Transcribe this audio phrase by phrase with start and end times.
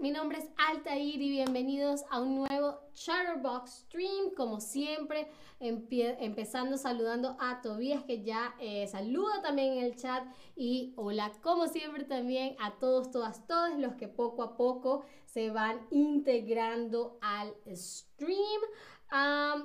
[0.00, 4.30] mi nombre es Altair y bienvenidos a un nuevo Chatterbox Stream.
[4.34, 5.28] Como siempre,
[5.58, 10.24] empezando saludando a Tobías que ya eh, saluda también en el chat
[10.56, 15.50] y hola como siempre también a todos, todas, todos los que poco a poco se
[15.50, 18.62] van integrando al stream.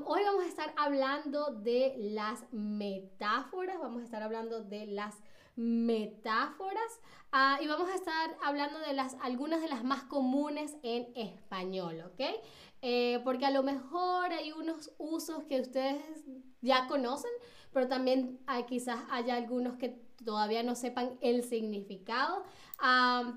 [0.05, 5.34] hoy vamos a estar hablando de las metáforas, vamos a estar hablando de las metáforas
[7.31, 12.01] ah, y vamos a estar hablando de las, algunas de las más comunes en español,
[12.05, 12.21] ¿ok?
[12.81, 16.03] Eh, porque a lo mejor hay unos usos que ustedes
[16.61, 17.31] ya conocen,
[17.71, 19.89] pero también hay, quizás haya algunos que
[20.23, 22.43] todavía no sepan el significado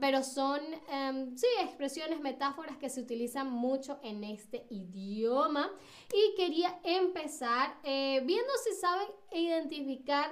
[0.00, 5.70] pero son, em, sí, expresiones, metáforas que se utilizan mucho en este idioma.
[6.12, 10.30] Y quería empezar eh, viendo si saben identificar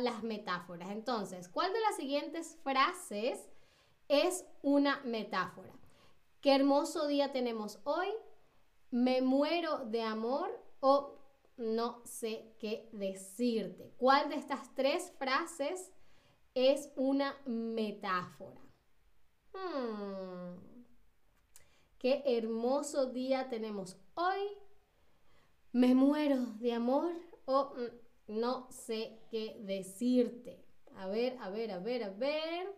[0.00, 0.90] las metáforas.
[0.90, 3.48] Entonces, ¿cuál de las siguientes frases
[4.08, 5.72] es una metáfora?
[6.40, 8.08] ¿Qué hermoso día tenemos hoy?
[8.90, 10.48] ¿Me muero de amor?
[10.80, 11.18] ¿O
[11.56, 13.92] no sé qué decirte?
[13.98, 15.92] ¿Cuál de estas tres frases
[16.58, 18.60] es una metáfora.
[19.52, 20.56] Hmm.
[21.98, 24.40] Qué hermoso día tenemos hoy.
[25.70, 27.12] Me muero de amor
[27.44, 30.64] o mm, no sé qué decirte.
[30.96, 32.74] A ver, a ver, a ver, a ver.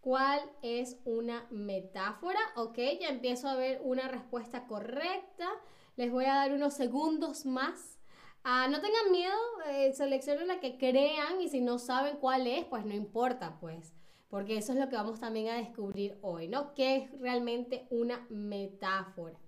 [0.00, 2.40] ¿Cuál es una metáfora?
[2.56, 5.48] Ok, ya empiezo a ver una respuesta correcta.
[5.96, 7.97] Les voy a dar unos segundos más
[8.44, 9.36] Ah, no tengan miedo,
[9.68, 13.94] eh, seleccionen la que crean y si no saben cuál es, pues no importa, pues,
[14.28, 16.74] porque eso es lo que vamos también a descubrir hoy, ¿no?
[16.74, 19.38] ¿Qué es realmente una metáfora?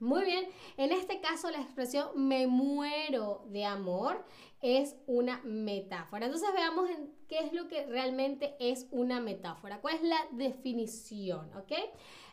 [0.00, 4.24] Muy bien, en este caso la expresión me muero de amor
[4.62, 6.24] es una metáfora.
[6.24, 6.88] Entonces veamos
[7.28, 9.82] qué es lo que realmente es una metáfora.
[9.82, 11.50] ¿Cuál es la definición?
[11.54, 11.72] ¿Ok?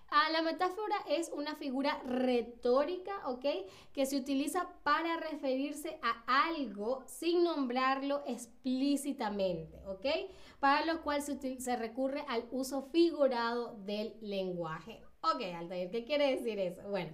[0.10, 3.46] Ah, la metáfora es una figura retórica, ¿ok?
[3.92, 10.06] Que se utiliza para referirse a algo sin nombrarlo explícitamente, ¿ok?
[10.62, 15.02] Para lo cual se, recurre al uso figurado del lenguaje.
[15.22, 16.84] Ok, Altair, ¿qué quiere decir eso?
[16.90, 17.12] Bueno,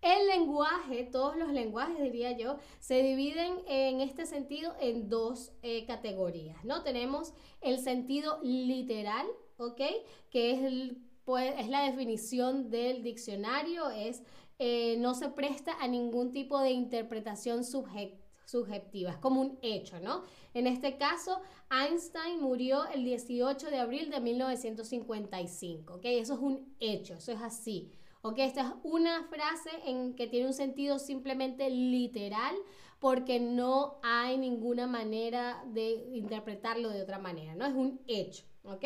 [0.00, 5.84] el lenguaje, todos los lenguajes diría yo, se dividen en este sentido en dos eh,
[5.84, 6.82] categorías, ¿no?
[6.84, 9.26] Tenemos el sentido literal,
[9.58, 9.82] ¿ok?
[10.30, 14.24] Que es el pues, es la definición del diccionario, es
[14.58, 20.24] eh, no se presta a ningún tipo de interpretación subjetiva, es como un hecho, ¿no?
[20.54, 26.00] En este caso, Einstein murió el 18 de abril de 1955, ¿ok?
[26.02, 27.92] Eso es un hecho, eso es así.
[28.22, 28.38] ¿ok?
[28.38, 32.56] Esta es una frase en que tiene un sentido simplemente literal
[32.98, 37.66] porque no hay ninguna manera de interpretarlo de otra manera, ¿no?
[37.66, 38.84] Es un hecho, ¿ok?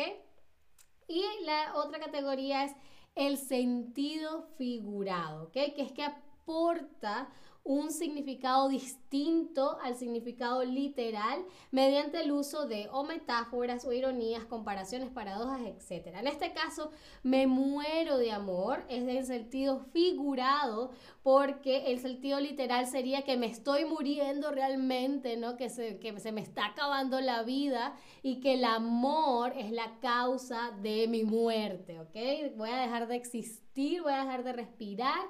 [1.07, 2.71] Y la otra categoría es
[3.15, 5.53] el sentido figurado, ¿ok?
[5.53, 7.29] Que es que aporta
[7.65, 15.61] un significado distinto al significado literal mediante el uso de metáforas o ironías, comparaciones, paradojas,
[15.61, 16.15] etc.
[16.15, 16.91] En este caso,
[17.23, 20.91] me muero de amor es del sentido figurado
[21.23, 25.57] porque el sentido literal sería que me estoy muriendo realmente, ¿no?
[25.57, 29.99] Que se, que se me está acabando la vida y que el amor es la
[30.01, 32.55] causa de mi muerte, ¿ok?
[32.55, 35.25] Voy a dejar de existir, voy a dejar de respirar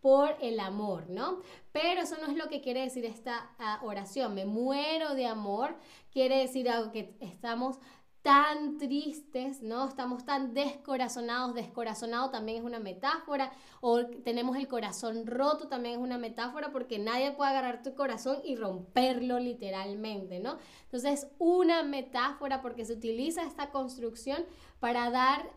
[0.00, 1.40] por el amor, ¿no?
[1.72, 4.34] Pero eso no es lo que quiere decir esta ah, oración.
[4.34, 5.76] Me muero de amor
[6.10, 7.78] quiere decir algo que estamos
[8.22, 9.88] tan tristes, ¿no?
[9.88, 13.50] Estamos tan descorazonados, descorazonado también es una metáfora,
[13.80, 18.38] o tenemos el corazón roto también es una metáfora, porque nadie puede agarrar tu corazón
[18.44, 20.58] y romperlo literalmente, ¿no?
[20.82, 24.44] Entonces, una metáfora porque se utiliza esta construcción
[24.80, 25.50] para dar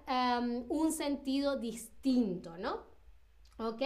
[0.70, 2.94] un sentido distinto, ¿no?
[3.58, 3.82] ¿Ok?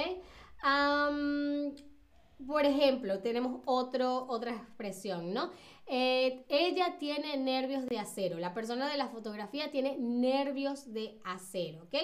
[2.46, 5.52] Por ejemplo, tenemos otra expresión, ¿no?
[5.90, 8.38] Eh, ella tiene nervios de acero.
[8.40, 11.96] La persona de la fotografía tiene nervios de acero, ¿ok?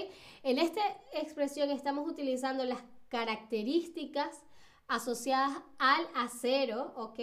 [0.44, 0.82] En esta
[1.14, 2.80] expresión estamos utilizando las
[3.10, 4.42] características
[4.88, 7.20] asociadas al acero, ¿ok?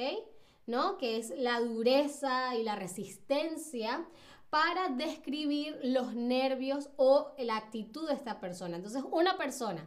[0.67, 0.99] ¿No?
[0.99, 4.07] Que es la dureza y la resistencia
[4.51, 8.77] para describir los nervios o la actitud de esta persona.
[8.77, 9.85] Entonces, una persona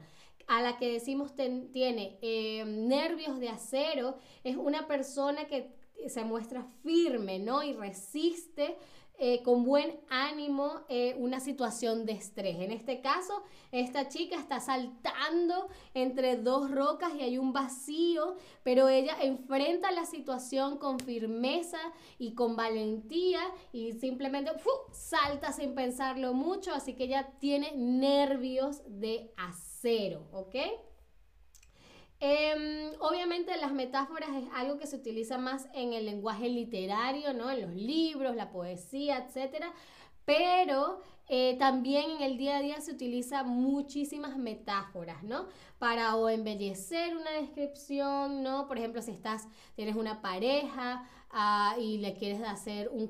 [0.47, 5.71] a la que decimos tiene eh, nervios de acero, es una persona que
[6.07, 7.63] se muestra firme, ¿no?
[7.63, 8.77] Y resiste
[9.19, 12.57] eh, con buen ánimo eh, una situación de estrés.
[12.59, 18.89] En este caso, esta chica está saltando entre dos rocas y hay un vacío, pero
[18.89, 21.77] ella enfrenta la situación con firmeza
[22.17, 23.41] y con valentía
[23.71, 24.51] y simplemente
[24.91, 29.72] salta sin pensarlo mucho, así que ella tiene nervios de acero,
[30.31, 30.55] ¿ok?
[32.19, 37.51] Em, obviamente las metáforas es algo que se utiliza más en el lenguaje literario, ¿no?
[37.51, 39.65] En los libros, la poesía, etc.
[40.23, 45.47] Pero eh, también en el día a día se utiliza muchísimas metáforas, ¿no?
[45.79, 48.69] Para o embellecer una descripción, ¿no?
[48.69, 53.07] Por ejemplo, si estás, tienes una pareja ah, y le quieres hacer un,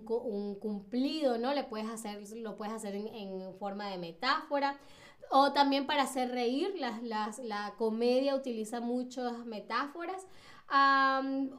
[0.56, 1.54] cumplido, ¿no?
[1.54, 4.80] Le puedes hacer, lo puedes hacer en forma de metáfora.
[5.32, 10.28] O también para hacer reír, la comedia utiliza muchas metáforas.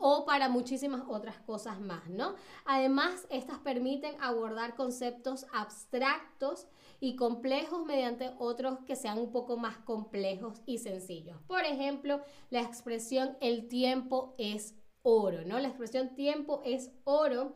[0.01, 2.35] o para muchísimas otras cosas más, ¿no?
[2.65, 6.67] Además, estas permiten abordar conceptos abstractos
[7.01, 11.37] y complejos mediante otros que sean un poco más complejos y sencillos.
[11.47, 15.59] Por ejemplo, la expresión el tiempo es oro, ¿no?
[15.59, 17.55] La expresión tiempo es oro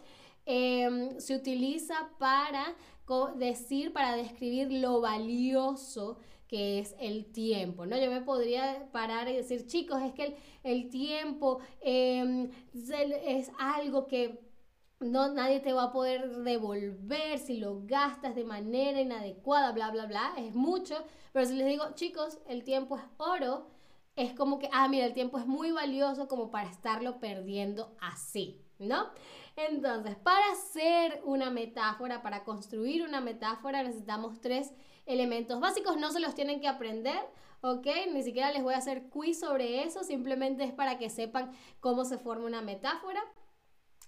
[0.48, 2.74] em, se utiliza para
[3.36, 7.96] decir para describir lo valioso que es el tiempo, ¿no?
[7.98, 14.40] Yo me podría parar y decir, chicos, es que el, tiempo em, es algo que
[15.00, 20.06] no, nadie te va a poder devolver si lo gastas de manera inadecuada, bla, bla,
[20.06, 20.96] bla, es mucho,
[21.32, 23.66] pero si les digo, chicos, el tiempo es oro,
[24.16, 28.60] es como que, ah, mira, el tiempo es muy valioso como para estarlo perdiendo así,
[28.78, 29.10] ¿no?
[29.66, 34.72] Entonces, para hacer una metáfora, para construir una metáfora, necesitamos tres
[35.04, 35.96] elementos básicos.
[35.96, 37.18] No se los tienen que aprender,
[37.62, 37.86] ¿ok?
[38.12, 41.50] Ni siquiera les voy a hacer quiz sobre eso, simplemente es para que sepan
[41.80, 43.20] cómo se forma una metáfora.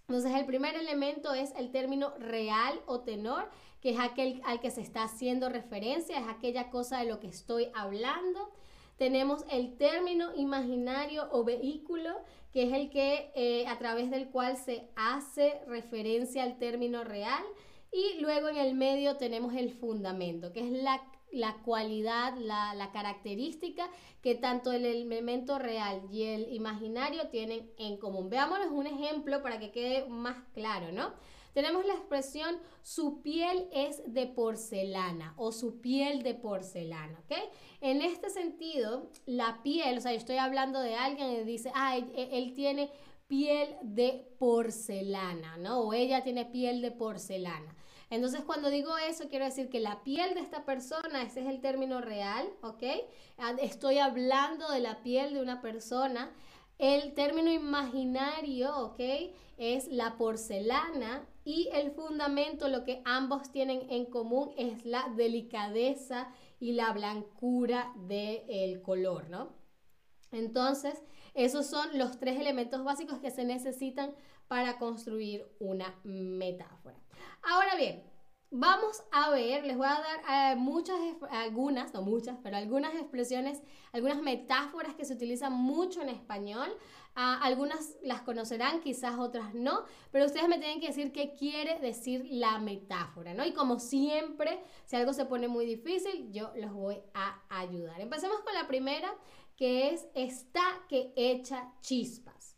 [0.03, 3.51] Entonces, el primer elemento es el término real o tenor,
[3.81, 7.27] que es aquel al que se está haciendo referencia, es aquella cosa de lo que
[7.27, 8.53] estoy hablando.
[8.99, 14.57] Tenemos el término imaginario o vehículo, que es el que eh, a través del cual
[14.57, 17.45] se hace referencia al término real.
[17.93, 23.89] Y luego en el medio tenemos el fundamento, que es la, cualidad, la, la, característica
[24.23, 28.31] que tanto el elemento real y el imaginario tienen en común.
[28.31, 31.13] Veámosles un ejemplo para que quede más claro, ¿no?
[31.53, 37.37] Tenemos la expresión su piel es de porcelana o su piel de porcelana, ¿ok?
[37.81, 41.97] En este sentido, la piel, o sea, yo estoy hablando de alguien y dice, ah,
[41.97, 42.91] él, tiene
[43.27, 45.81] piel de porcelana, ¿no?
[45.81, 47.75] O ella tiene piel de porcelana.
[48.11, 51.61] Entonces, cuando digo eso, quiero decir que la piel de esta persona, ese es el
[51.61, 52.83] término real, ¿ok?
[53.39, 56.33] Ah, estoy hablando de la piel de una persona.
[56.81, 59.01] El término imaginario, ¿ok?
[59.59, 66.33] Es la porcelana y el fundamento, lo que ambos tienen en común es la delicadeza
[66.59, 69.53] y la blancura del color, ¿no?
[70.33, 71.03] Entonces,
[71.35, 74.15] esos son los tres elementos básicos que se necesitan
[74.49, 76.99] para construir una metáfora.
[77.43, 78.03] Ahora bien,
[78.53, 80.97] Vamos a ver, les voy a dar eh, muchas,
[81.31, 83.63] algunas, no muchas, pero algunas expresiones,
[83.93, 86.69] algunas metáforas que se utilizan mucho en español.
[87.15, 91.79] Ah, algunas las conocerán, quizás otras no, pero ustedes me tienen que decir qué quiere
[91.79, 93.47] decir la metáfora, ¿no?
[93.47, 98.01] Y como siempre, si algo se pone muy difícil, yo los voy a ayudar.
[98.01, 99.15] Empecemos con la primera,
[99.55, 102.57] que es está que echa chispas.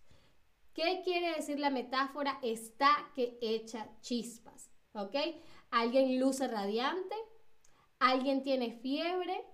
[0.72, 4.70] ¿Qué quiere decir la metáfora está que echa chispas?
[4.94, 5.16] ¿Ok?
[5.73, 7.17] Alguien luce radiante,
[7.99, 9.45] alguien tiene fiebre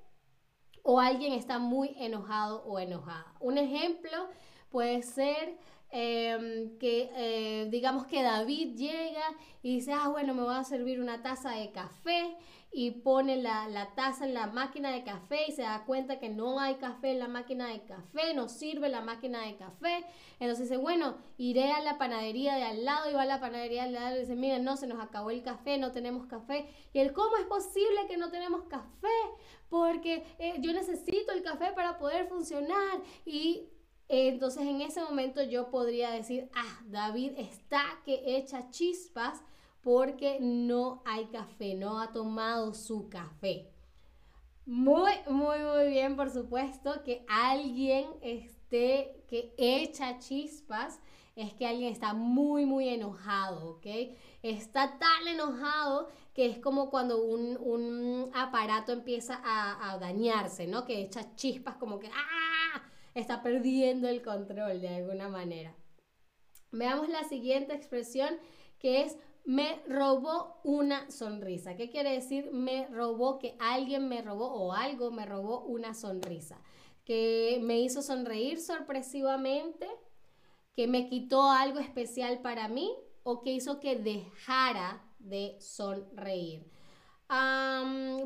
[0.83, 3.35] o alguien está muy enojado o enojada.
[3.41, 4.29] Un ejemplo
[4.69, 5.57] puede ser
[5.91, 9.25] em, que eh, digamos que David llega
[9.63, 12.37] y dice, ah, bueno, me voy a servir una taza de café
[12.71, 16.61] y pone la, taza en la máquina de café y se da cuenta que no
[16.61, 20.05] hay café en la máquina de café, no sirve la máquina de café.
[20.39, 23.83] Entonces dice, bueno, iré a la panadería de al lado y va a la panadería
[23.83, 26.69] de al lado y dice, miren, no, se nos acabó el café, no tenemos café.
[26.93, 29.09] Y él, ¿cómo es posible que no tenemos café?
[29.71, 33.01] Porque eh, yo necesito el café para poder funcionar.
[33.25, 33.71] Y
[34.09, 39.43] eh, entonces en ese momento yo podría decir, ah, David está que echa chispas
[39.88, 43.73] porque no hay café, no ha tomado su café.
[44.66, 51.00] Muy, muy, muy bien, por supuesto, que alguien esté, que echa chispas,
[51.37, 53.87] es que alguien está muy, muy enojado, ¿ok?
[54.42, 60.85] Está tan enojado que es como cuando un, aparato empieza a, a, dañarse, ¿no?
[60.85, 62.83] Que echa chispas como que, ¡ah!
[63.14, 65.75] Está perdiendo el control de alguna manera.
[66.73, 68.37] Veamos la siguiente expresión
[68.78, 69.16] que es
[69.49, 71.75] me robó una sonrisa.
[71.75, 72.50] ¿Qué quiere decir?
[72.52, 76.61] Me robó, que alguien me robó o algo me robó una sonrisa.
[77.07, 79.88] Que me hizo sonreír sorpresivamente,
[80.76, 86.71] que me quitó algo especial para mí o que hizo que dejara de sonreír.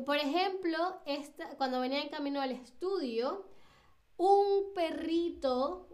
[0.05, 3.45] por ejemplo, esta, cuando venía en camino al estudio,
[4.17, 5.87] un perrito.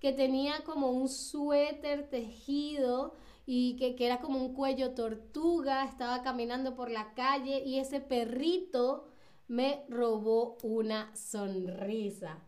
[0.00, 6.22] Que tenía como un suéter tejido y que, que, era como un cuello tortuga, estaba
[6.22, 9.08] caminando por la calle y ese perrito
[9.48, 12.42] me robó una sonrisa.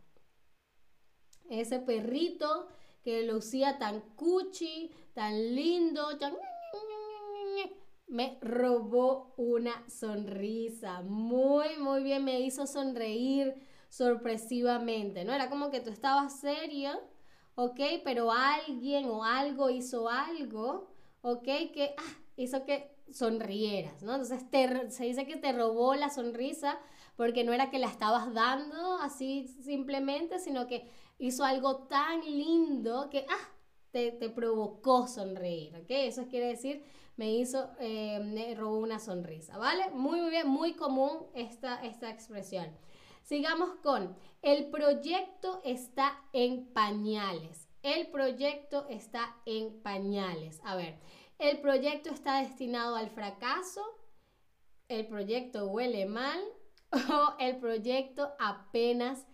[1.51, 2.69] Ese perrito
[3.03, 6.09] que lucía tan cuchi, tan lindo,
[8.07, 11.03] me robó una sonrisa.
[11.03, 13.55] Muy, muy bien, me hizo sonreír
[13.91, 15.35] sorpresivamente, ¿no?
[15.35, 16.99] Era como que tú estabas seria,
[17.55, 17.81] ¿ok?
[18.05, 20.89] Pero alguien o algo hizo algo,
[21.23, 21.45] ¿ok?
[21.45, 24.15] Que ah, hizo que sonrieras, ¿no?
[24.15, 24.45] Entonces
[24.95, 26.79] se dice que te robó la sonrisa
[27.17, 33.09] porque no era que la estabas dando así simplemente, sino que hizo algo tan lindo
[33.11, 33.49] que ah,
[33.93, 35.87] te, provocó sonreír, ¿ok?
[35.89, 36.83] Eso quiere decir,
[37.17, 39.91] me hizo, eh, me robó una sonrisa, ¿vale?
[39.91, 42.67] Muy, muy bien, muy común esta, esta expresión.
[43.25, 47.67] Sigamos con, el proyecto está en pañales.
[47.83, 50.61] El proyecto está en pañales.
[50.63, 50.99] A ver,
[51.39, 53.83] el proyecto está destinado al fracaso,
[54.89, 56.39] el proyecto huele mal
[56.93, 59.27] o el proyecto apenas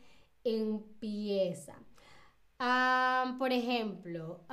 [0.44, 1.76] empieza.
[3.38, 4.47] por ejemplo,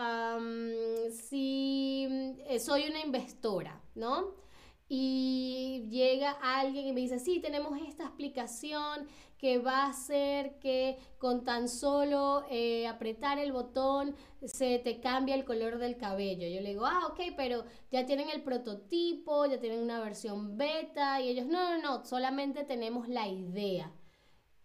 [1.12, 4.47] si eh, soy una investora, ¿no?
[4.90, 10.98] Y llega alguien y me dice, sí, tenemos esta explicación que va a hacer que
[11.20, 16.48] con tan solo eh, apretar el botón se te cambia el color del cabello.
[16.48, 21.22] Yo le digo, ah, ok, pero ya tienen el prototipo, ya tienen una versión beta
[21.22, 23.92] y ellos, no, no, no, solamente tenemos la idea.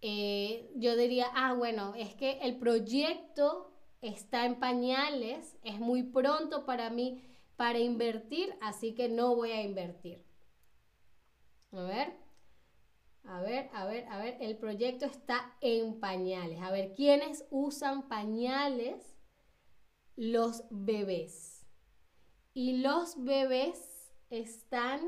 [0.01, 6.65] Eh, yo diría, ah, bueno, es que el proyecto está en pañales, es muy pronto
[6.65, 7.23] para mí
[7.63, 10.21] para invertir, así que no voy a invertir.
[11.71, 12.13] A ver.
[13.23, 16.61] A ver, a ver, a ver, el proyecto está en pañales.
[16.61, 19.17] A ver, ¿quiénes usan pañales?
[20.17, 21.65] Los bebés.
[22.53, 25.01] Y los bebés están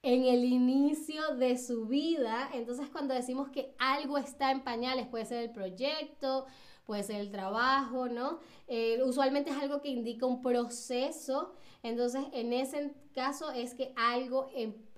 [0.00, 2.48] en el inicio de su vida.
[2.54, 6.46] Entonces, cuando decimos que algo está en pañales, puede ser el proyecto,
[6.84, 8.38] puede ser el trabajo, ¿no?
[8.66, 11.54] Eh, usualmente es algo que indica un proceso.
[11.82, 14.48] Entonces, en ese caso es que algo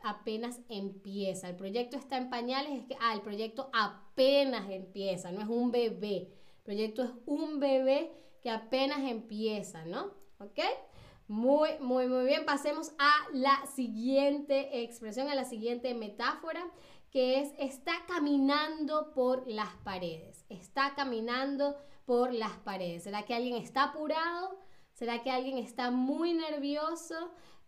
[0.03, 1.49] apenas empieza.
[1.49, 5.71] El proyecto está en pañales, es que, ah, el proyecto apenas empieza, no es un
[5.71, 6.29] bebé.
[6.59, 8.13] El proyecto es un bebé
[8.43, 10.13] que apenas empieza, ¿no?
[10.39, 10.61] ¿Ok?
[11.27, 12.45] Muy, muy, muy bien.
[12.45, 16.63] Pasemos a la siguiente expresión, a la siguiente metáfora,
[17.15, 20.45] que es está caminando por las paredes.
[20.49, 23.05] Está caminando por las paredes.
[23.05, 24.59] ¿Será que alguien está apurado?
[24.95, 27.15] ¿Será que alguien está muy nervioso?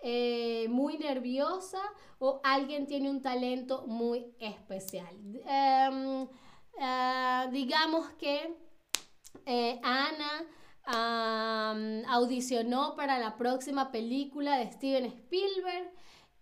[0.01, 1.81] Eh, muy nerviosa
[2.19, 5.15] o alguien tiene un talento muy especial.
[5.47, 6.27] Em,
[6.81, 8.53] eh, digamos que
[9.47, 10.45] eh, Ana
[12.09, 15.93] audicionó para la próxima película de Steven Spielberg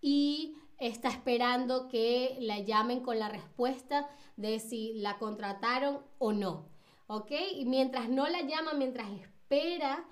[0.01, 6.69] y está esperando que la llamen con la respuesta de si la contrataron o no.
[7.07, 7.31] ¿Ok?
[7.55, 10.05] Y mientras no la llama, mientras espera,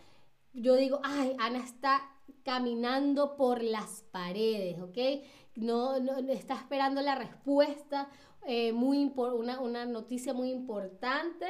[0.53, 2.09] yo digo, ay, Ana está
[2.43, 5.25] caminando por las paredes, ¿ok?
[5.55, 8.09] No, no está esperando la respuesta,
[8.45, 11.47] eh, una, una noticia muy importante.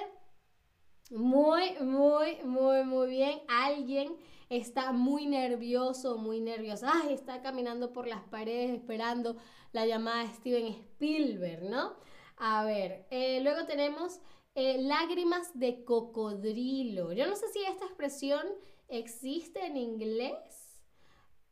[1.12, 3.42] Muy, muy, muy, muy bien.
[3.48, 4.16] Alguien
[4.50, 6.86] está muy nervioso, muy nervioso.
[6.90, 9.38] Ay, está caminando por las paredes esperando
[9.72, 11.94] la llamada de Steven Spielberg, ¿no?
[12.38, 14.20] A ver, eh, luego tenemos
[14.56, 17.14] eh, lágrimas de cocodrilo.
[17.14, 18.46] Yo no sé si esta expresión
[18.88, 20.64] existe en inglés.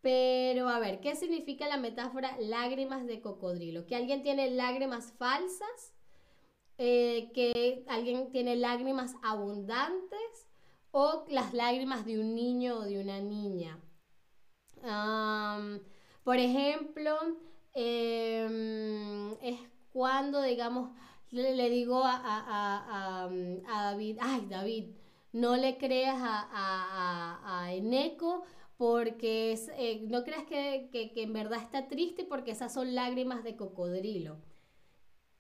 [0.02, 3.86] Pero a ver, ¿qué significa la metáfora lágrimas de cocodrilo?
[3.86, 5.94] Que alguien tiene lágrimas falsas,
[6.80, 10.48] eh, que alguien tiene lágrimas abundantes
[10.92, 13.80] o las lágrimas de un niño o de una niña.
[16.24, 17.18] por ejemplo,
[17.74, 19.60] em, es
[19.94, 20.92] cuando, digamos,
[21.32, 23.30] le, digo a, a,
[23.90, 24.96] David, ay David,
[25.34, 28.44] no le creas a, a Eneco
[28.82, 34.40] porque eh, no creas que, en verdad está triste porque esas son lágrimas de cocodrilo.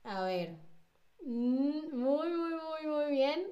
[0.04, 0.60] A ver,
[1.26, 3.48] mm, muy, muy, muy, muy bien,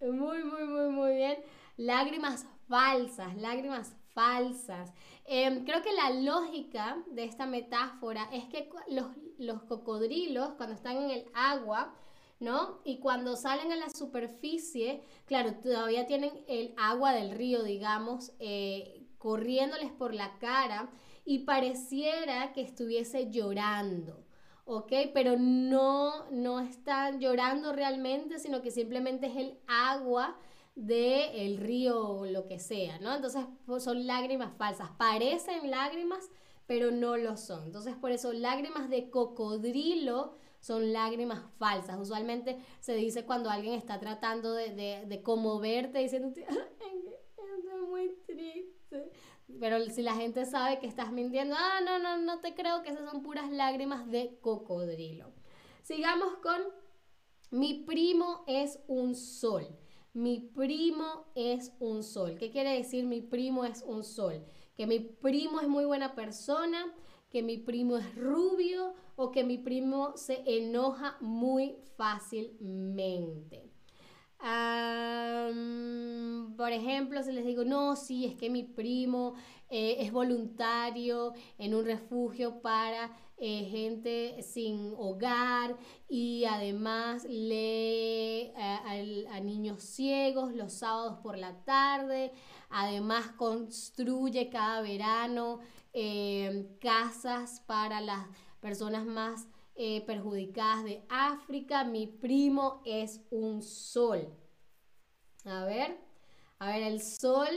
[0.00, 1.38] muy, muy, muy, muy bien.
[1.76, 4.92] Lágrimas falsas, lágrimas falsas.
[5.24, 9.06] Em, creo que la lógica de esta metáfora es que los,
[9.38, 11.94] los cocodrilos, cuando están en el agua,
[12.40, 12.80] ¿no?
[12.84, 19.06] Y cuando salen a la superficie, claro, todavía tienen el agua del río, digamos, eh,
[19.18, 20.90] corriéndoles por la cara
[21.24, 24.24] y pareciera que estuviese llorando.
[24.68, 24.92] ¿Ok?
[25.14, 30.36] Pero no, no están llorando realmente, sino que simplemente es el agua
[30.74, 33.14] del río o lo que sea, ¿no?
[33.16, 36.30] Entonces pues, son lágrimas falsas, parecen lágrimas,
[36.66, 37.64] pero no lo son.
[37.64, 41.98] Entonces por eso lágrimas de cocodrilo son lágrimas falsas.
[41.98, 49.10] Usualmente se dice cuando alguien está tratando de, de, de conmoverte diciendo, estoy muy triste.
[49.60, 52.90] Pero si la gente sabe que estás mintiendo, ah, no, no, no te creo que
[52.90, 55.32] esas son puras lágrimas de cocodrilo.
[55.82, 56.60] Sigamos con
[57.50, 59.66] mi primo es un sol.
[60.12, 62.36] Mi primo es un sol.
[62.38, 64.44] ¿Qué quiere decir mi primo es un sol?
[64.76, 66.94] Que mi primo es muy buena persona,
[67.30, 73.70] que mi primo es rubio o que mi primo se enoja muy fácilmente.
[76.56, 79.34] Por ejemplo, si les digo, no, sí, es que mi primo
[79.70, 85.76] eh, es voluntario en un refugio para eh, gente sin hogar
[86.08, 92.32] y además lee eh, a niños ciegos los sábados por la tarde,
[92.70, 95.60] además construye cada verano
[96.80, 98.26] casas para las
[98.60, 99.48] personas más
[99.78, 101.84] eh, perjudicadas de África.
[101.84, 104.28] Mi primo es un sol.
[105.44, 105.96] A ver,
[106.58, 107.48] a ver, el sol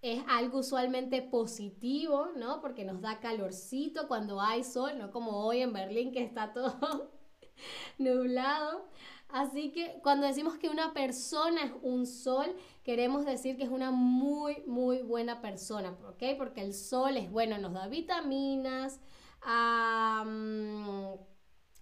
[0.00, 2.60] es algo usualmente positivo, ¿no?
[2.60, 7.10] Porque nos da calorcito cuando hay sol, no como hoy en Berlín que está todo
[7.98, 8.86] nublado.
[9.28, 12.46] Así que cuando decimos que una persona es un sol,
[12.84, 16.38] queremos decir que es una muy, muy buena persona, ¿ok?
[16.38, 19.00] Porque el sol es bueno, nos da vitaminas,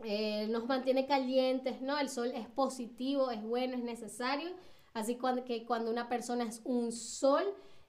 [0.05, 1.99] eh, nos mantiene calientes, ¿no?
[1.99, 4.51] El sol es positivo, es bueno, es necesario.
[4.95, 7.45] Así que cuando una persona es un sol,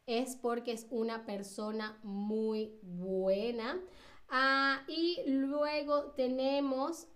[0.06, 3.80] es porque es una persona muy buena.
[4.30, 7.08] Ah, y luego tenemos,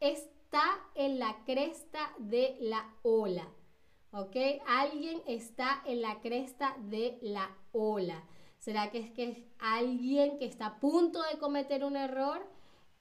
[0.00, 0.62] está
[0.94, 3.48] en la cresta de la ola.
[4.12, 4.36] ¿Ok?
[4.66, 8.22] Alguien está en la cresta de la ola.
[8.62, 12.46] ¿Será que es que es alguien que está a punto de cometer un error?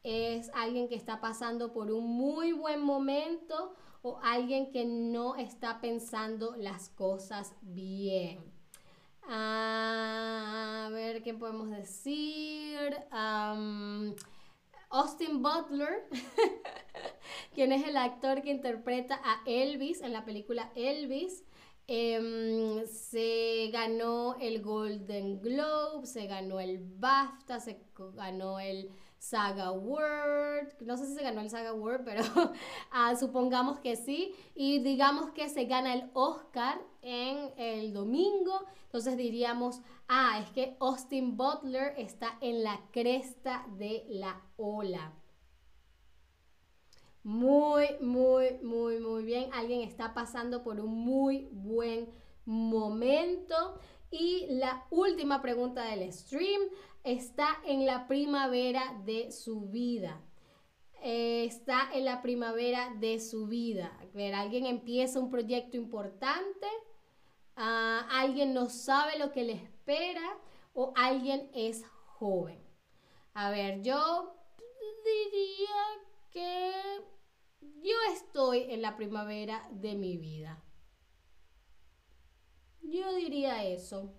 [0.01, 3.75] ¿Es alguien que está pasando por un muy buen momento?
[4.01, 8.39] ¿O alguien que no está pensando las cosas bien?
[9.29, 12.97] a ver qué podemos decir.
[14.89, 16.09] Austin Butler,
[17.53, 21.43] quien es el actor que interpreta a Elvis en la película Elvis,
[21.87, 27.81] Em, se ganó el Golden Globe, se ganó el BAFTA, se
[28.15, 28.89] ganó el
[29.21, 32.23] Saga Award, no sé si se ganó el Saga Award, pero
[32.91, 39.17] ah, supongamos que sí, y digamos que se gana el Oscar en el domingo, entonces
[39.17, 45.13] diríamos, ah, es que Austin Butler está en la cresta de la ola.
[47.23, 49.49] Muy, muy, muy, muy bien.
[49.53, 52.09] Alguien está pasando por un muy buen
[52.45, 53.79] momento.
[54.09, 56.61] Y la última pregunta del stream
[57.03, 60.21] está en la primavera de su vida.
[61.03, 63.97] Eh, está en la primavera de su vida.
[64.13, 66.67] ver, alguien empieza un proyecto importante,
[67.55, 70.37] ah, alguien no sabe lo que le espera
[70.73, 72.59] o alguien es joven.
[73.33, 74.35] A ver, yo
[75.03, 76.71] diría que
[77.61, 80.63] yo estoy en la primavera de mi vida.
[82.81, 84.13] Yo diría eso.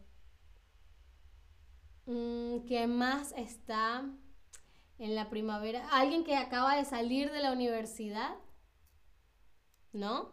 [2.07, 4.05] Mm, ¿Qué más está
[4.98, 5.88] en la primavera?
[5.90, 8.37] ¿Alguien que acaba de salir de la universidad?
[9.92, 10.33] ¿No?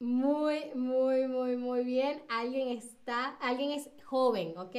[0.00, 2.22] Muy, muy, muy, muy bien.
[2.28, 4.74] Alguien está, alguien es joven, ¿ok?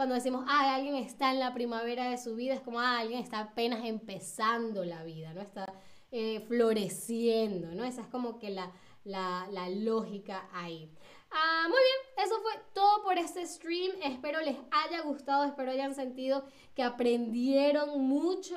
[0.00, 3.20] Cuando decimos, ah, alguien está en la primavera de su vida, es como, ah, alguien
[3.20, 5.42] está apenas empezando la vida, ¿no?
[5.42, 5.74] Está
[6.10, 7.84] eh, floreciendo, ¿no?
[7.84, 8.72] Esa es como que la,
[9.04, 10.90] la, lógica ahí.
[11.30, 13.92] Ah, muy bien, eso fue todo por este stream.
[14.02, 18.56] Espero les haya gustado, espero hayan sentido que aprendieron mucho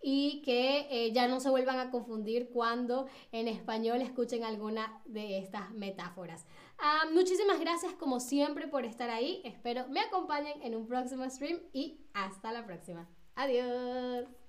[0.00, 5.38] y que eh, ya no se vuelvan a confundir cuando en español escuchen alguna de
[5.38, 6.46] estas metáforas.
[6.78, 9.40] Ah, muchísimas gracias como siempre por estar ahí.
[9.44, 13.08] Espero me acompañen en un próximo stream y hasta la próxima.
[13.34, 14.43] Adiós.